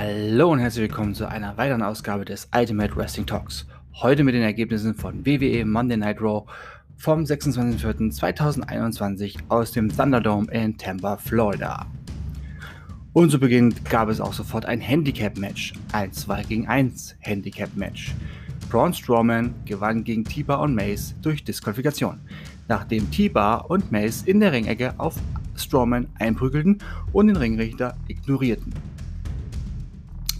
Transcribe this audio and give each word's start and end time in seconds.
Hallo 0.00 0.52
und 0.52 0.60
herzlich 0.60 0.82
willkommen 0.82 1.12
zu 1.12 1.26
einer 1.26 1.56
weiteren 1.56 1.82
Ausgabe 1.82 2.24
des 2.24 2.48
Ultimate 2.56 2.94
Wrestling 2.94 3.26
Talks. 3.26 3.66
Heute 3.94 4.22
mit 4.22 4.36
den 4.36 4.44
Ergebnissen 4.44 4.94
von 4.94 5.26
WWE 5.26 5.64
Monday 5.64 5.96
Night 5.96 6.20
Raw 6.20 6.46
vom 6.96 7.24
26.04.2021 7.24 9.38
aus 9.48 9.72
dem 9.72 9.88
Thunderdome 9.88 10.52
in 10.52 10.78
Tampa, 10.78 11.16
Florida. 11.16 11.84
Und 13.12 13.32
zu 13.32 13.40
Beginn 13.40 13.74
gab 13.90 14.08
es 14.08 14.20
auch 14.20 14.32
sofort 14.32 14.66
ein 14.66 14.80
Handicap-Match, 14.80 15.72
ein 15.90 16.12
2 16.12 16.44
gegen 16.44 16.68
1 16.68 17.16
Handicap-Match. 17.18 18.14
Braun 18.70 18.94
Strowman 18.94 19.52
gewann 19.64 20.04
gegen 20.04 20.22
T-Bar 20.22 20.60
und 20.60 20.76
Mace 20.76 21.16
durch 21.22 21.42
Disqualifikation, 21.42 22.20
nachdem 22.68 23.10
T-Bar 23.10 23.68
und 23.68 23.90
Mace 23.90 24.22
in 24.22 24.38
der 24.38 24.52
Ringecke 24.52 24.94
auf 24.96 25.16
Strowman 25.56 26.06
einprügelten 26.20 26.78
und 27.12 27.26
den 27.26 27.34
Ringrichter 27.34 27.96
ignorierten. 28.06 28.72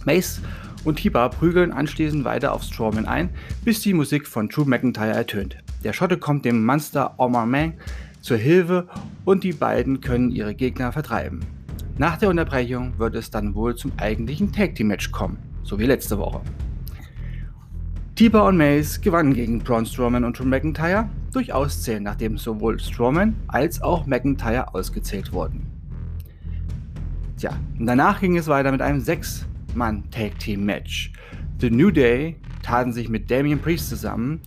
Mace 0.05 0.41
und 0.85 0.97
T-Bar 0.97 1.29
prügeln 1.29 1.71
anschließend 1.71 2.23
weiter 2.23 2.53
auf 2.53 2.63
Strowman 2.63 3.05
ein, 3.05 3.29
bis 3.63 3.81
die 3.81 3.93
Musik 3.93 4.27
von 4.27 4.49
Drew 4.49 4.65
McIntyre 4.65 5.13
ertönt. 5.13 5.57
Der 5.83 5.93
Schotte 5.93 6.17
kommt 6.17 6.45
dem 6.45 6.65
Monster 6.65 7.13
Omar 7.17 7.45
Man 7.45 7.73
zur 8.21 8.37
Hilfe 8.37 8.87
und 9.25 9.43
die 9.43 9.53
beiden 9.53 10.01
können 10.01 10.31
ihre 10.31 10.55
Gegner 10.55 10.91
vertreiben. 10.91 11.41
Nach 11.97 12.17
der 12.17 12.29
Unterbrechung 12.29 12.97
wird 12.97 13.15
es 13.15 13.29
dann 13.29 13.55
wohl 13.55 13.75
zum 13.75 13.91
eigentlichen 13.97 14.51
Tag 14.51 14.75
Team 14.75 14.87
Match 14.87 15.11
kommen, 15.11 15.37
so 15.63 15.79
wie 15.79 15.85
letzte 15.85 16.17
Woche. 16.17 16.41
Tiber 18.15 18.45
und 18.45 18.57
Mace 18.57 18.99
gewannen 18.99 19.33
gegen 19.33 19.59
Braun 19.59 19.85
Strowman 19.85 20.25
und 20.25 20.37
Drew 20.37 20.45
McIntyre 20.45 21.09
durch 21.31 21.53
Auszählen, 21.53 22.03
nachdem 22.03 22.37
sowohl 22.37 22.79
Strowman 22.79 23.35
als 23.47 23.81
auch 23.81 24.05
McIntyre 24.05 24.73
ausgezählt 24.73 25.31
wurden. 25.31 25.65
Tja, 27.37 27.51
danach 27.79 28.19
ging 28.19 28.35
es 28.35 28.47
weiter 28.47 28.73
mit 28.73 28.81
einem 28.81 28.99
6-Mann-Tag-Team-Match. 29.69 31.11
The 31.59 31.69
New 31.69 31.91
Day 31.91 32.35
taten 32.61 32.93
sich 32.93 33.09
mit 33.09 33.29
Damian 33.29 33.59
Priest 33.59 33.89
zusammen 33.89 34.41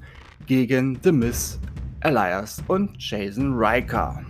gegen 0.47 0.99
The 1.03 1.13
Miz, 1.13 1.59
Elias 2.01 2.63
und 2.69 2.91
Jason 2.99 3.55
Riker. 3.55 4.25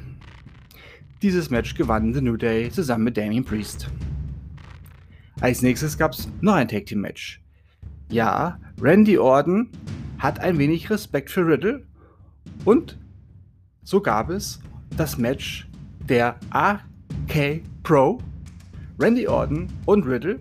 Dieses 1.23 1.51
Match 1.51 1.75
gewann 1.75 2.13
The 2.13 2.21
New 2.21 2.37
Day 2.37 2.71
zusammen 2.71 3.05
mit 3.05 3.17
Damien 3.17 3.45
Priest. 3.45 3.89
Als 5.41 5.63
nächstes 5.63 5.97
gab 5.97 6.13
es 6.13 6.29
noch 6.41 6.55
ein 6.55 6.69
Tag 6.69 6.87
Team 6.87 7.01
Match. 7.01 7.41
Ja, 8.09 8.59
Randy 8.81 9.19
Orton 9.19 9.69
hat 10.19 10.41
ein 10.41 10.59
wenig 10.59 10.91
Respekt 10.91 11.31
für 11.31 11.47
Riddle 11.47 11.87
und 12.65 12.99
so 13.83 14.01
gab 14.01 14.31
es 14.31 14.61
das 14.97 15.19
Match 15.19 15.69
der 16.09 16.37
AK 16.51 17.63
Pro, 17.83 18.19
Randy 18.99 19.27
Orton 19.27 19.69
und 19.87 20.05
Riddle 20.07 20.41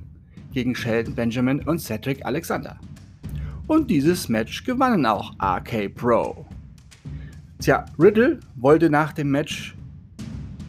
gegen 0.51 0.75
Sheldon 0.75 1.15
Benjamin 1.15 1.61
und 1.61 1.79
Cedric 1.79 2.25
Alexander. 2.25 2.77
Und 3.67 3.89
dieses 3.89 4.29
Match 4.29 4.63
gewannen 4.63 5.05
auch 5.05 5.33
AK 5.37 5.95
Pro. 5.95 6.45
Tja, 7.59 7.85
Riddle 7.99 8.39
wollte 8.55 8.89
nach 8.89 9.13
dem 9.13 9.31
Match 9.31 9.75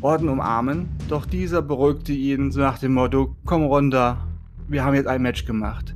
Orden 0.03 0.29
umarmen, 0.29 0.89
doch 1.09 1.27
dieser 1.27 1.63
beruhigte 1.63 2.13
ihn 2.13 2.51
so 2.51 2.61
nach 2.61 2.79
dem 2.79 2.95
Motto, 2.95 3.37
komm 3.45 3.63
runter, 3.63 4.27
wir 4.69 4.85
haben 4.85 4.95
jetzt 4.95 5.07
ein 5.07 5.23
Match 5.23 5.45
gemacht. 5.45 5.95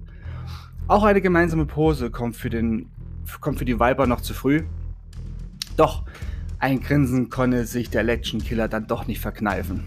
Auch 0.87 1.03
eine 1.03 1.20
gemeinsame 1.20 1.67
Pose 1.67 2.11
kommt 2.11 2.37
für, 2.37 2.48
den, 2.48 2.89
kommt 3.41 3.59
für 3.59 3.64
die 3.64 3.81
Viper 3.81 4.07
noch 4.07 4.20
zu 4.20 4.33
früh. 4.33 4.62
Doch 5.77 6.05
ein 6.61 6.81
Grinsen 6.81 7.29
konnte 7.29 7.67
sich 7.67 7.91
der 7.91 8.03
Election 8.03 8.41
Killer 8.41 8.69
dann 8.69 8.87
doch 8.87 9.07
nicht 9.07 9.20
verkneifen. 9.20 9.84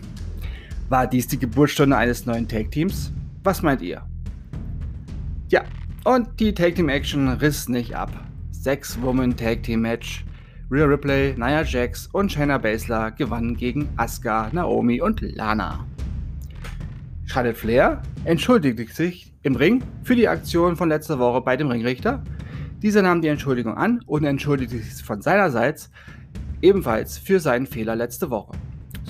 War 0.89 1.07
dies 1.07 1.27
die 1.27 1.39
Geburtsstunde 1.39 1.95
eines 1.95 2.25
neuen 2.25 2.47
Tag 2.47 2.71
Teams? 2.71 3.13
Was 3.43 3.61
meint 3.61 3.81
ihr? 3.81 4.01
Ja, 5.47 5.63
und 6.03 6.39
die 6.39 6.53
Tag 6.53 6.75
Team 6.75 6.89
Action 6.89 7.29
riss 7.29 7.69
nicht 7.69 7.95
ab. 7.95 8.11
Sechs 8.51 9.01
Woman 9.01 9.35
Tag 9.35 9.63
Team 9.63 9.81
Match 9.81 10.25
Rhea 10.69 10.85
Ripley, 10.85 11.33
Nia 11.37 11.63
Jax 11.63 12.07
und 12.07 12.31
Shayna 12.31 12.57
Baszler 12.57 13.11
gewannen 13.11 13.55
gegen 13.55 13.89
Asuka, 13.95 14.49
Naomi 14.51 15.01
und 15.01 15.21
Lana. 15.21 15.85
Charlotte 17.25 17.55
Flair 17.55 18.03
entschuldigte 18.25 18.93
sich 18.93 19.33
im 19.43 19.55
Ring 19.55 19.81
für 20.03 20.15
die 20.15 20.27
Aktion 20.27 20.75
von 20.75 20.89
letzter 20.89 21.17
Woche 21.17 21.41
bei 21.41 21.55
dem 21.55 21.69
Ringrichter. 21.69 22.21
Dieser 22.81 23.01
nahm 23.01 23.21
die 23.21 23.29
Entschuldigung 23.29 23.75
an 23.75 24.01
und 24.05 24.25
entschuldigte 24.25 24.77
sich 24.77 25.03
von 25.03 25.21
seinerseits 25.21 25.89
ebenfalls 26.61 27.17
für 27.17 27.39
seinen 27.39 27.65
Fehler 27.65 27.95
letzte 27.95 28.29
Woche. 28.29 28.51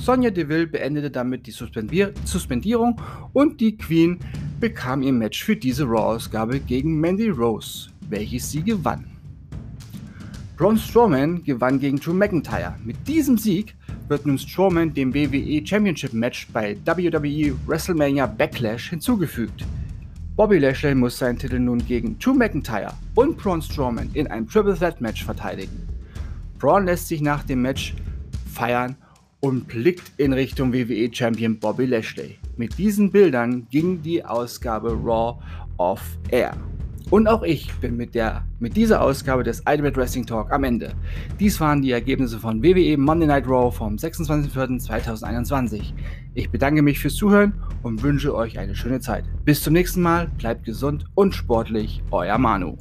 Sonja 0.01 0.31
Deville 0.31 0.65
beendete 0.65 1.11
damit 1.11 1.45
die 1.45 1.51
Suspendier 1.51 2.13
Suspendierung 2.23 2.99
und 3.33 3.59
die 3.59 3.77
Queen 3.77 4.19
bekam 4.59 5.01
ihr 5.01 5.13
Match 5.13 5.43
für 5.43 5.55
diese 5.55 5.83
Raw-Ausgabe 5.83 6.59
gegen 6.61 6.99
Mandy 6.99 7.29
Rose, 7.29 7.89
welches 8.09 8.49
sie 8.49 8.63
gewann. 8.63 9.05
Braun 10.57 10.77
Strowman 10.77 11.43
gewann 11.43 11.79
gegen 11.79 11.99
Drew 11.99 12.13
McIntyre. 12.13 12.75
Mit 12.83 13.07
diesem 13.07 13.37
Sieg 13.37 13.75
wird 14.07 14.25
nun 14.25 14.37
Strowman 14.37 14.93
dem 14.93 15.13
WWE 15.13 15.65
Championship 15.65 16.13
Match 16.13 16.47
bei 16.51 16.77
WWE 16.85 17.55
WrestleMania 17.67 18.25
Backlash 18.25 18.89
hinzugefügt. 18.89 19.65
Bobby 20.35 20.57
Lashley 20.57 20.95
muss 20.95 21.17
seinen 21.17 21.37
Titel 21.37 21.59
nun 21.59 21.85
gegen 21.85 22.17
Drew 22.19 22.33
McIntyre 22.33 22.93
und 23.15 23.37
Braun 23.37 23.61
Strowman 23.61 24.09
in 24.13 24.27
einem 24.27 24.47
Triple 24.47 24.77
Threat 24.77 25.01
Match 25.01 25.23
verteidigen. 25.23 25.87
Braun 26.57 26.85
lässt 26.85 27.09
sich 27.09 27.21
nach 27.21 27.43
dem 27.43 27.61
Match 27.61 27.93
feiern 28.51 28.95
und 29.41 29.67
blickt 29.67 30.11
in 30.17 30.33
Richtung 30.33 30.73
WWE 30.73 31.09
Champion 31.11 31.57
Bobby 31.59 31.85
Lashley. 31.85 32.37
Mit 32.57 32.77
diesen 32.77 33.11
Bildern 33.11 33.67
ging 33.69 34.01
die 34.01 34.23
Ausgabe 34.23 34.91
Raw 34.91 35.41
off 35.77 36.01
Air. 36.29 36.57
Und 37.09 37.27
auch 37.27 37.41
ich 37.41 37.73
bin 37.75 37.97
mit, 37.97 38.13
der, 38.13 38.45
mit 38.59 38.77
dieser 38.77 39.01
Ausgabe 39.01 39.43
des 39.43 39.63
Ultimate 39.67 39.95
Wrestling 39.95 40.27
Talk 40.27 40.51
am 40.51 40.63
Ende. 40.63 40.93
Dies 41.39 41.59
waren 41.59 41.81
die 41.81 41.89
Ergebnisse 41.91 42.37
von 42.37 42.61
WWE 42.61 42.97
Monday 42.97 43.27
Night 43.27 43.47
Raw 43.47 43.71
vom 43.75 43.95
26.04.2021. 43.95 45.93
Ich 46.35 46.51
bedanke 46.51 46.83
mich 46.83 46.99
fürs 46.99 47.15
Zuhören 47.15 47.53
und 47.81 48.03
wünsche 48.03 48.35
euch 48.35 48.59
eine 48.59 48.75
schöne 48.75 48.99
Zeit. 48.99 49.23
Bis 49.43 49.63
zum 49.63 49.73
nächsten 49.73 50.03
Mal, 50.03 50.27
bleibt 50.37 50.65
gesund 50.65 51.05
und 51.15 51.33
sportlich, 51.33 52.03
euer 52.11 52.37
Manu. 52.37 52.77